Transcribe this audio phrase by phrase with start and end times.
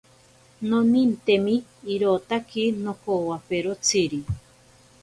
[0.69, 1.55] Nonintemi
[1.93, 4.21] irotaki nokowaperotsiri.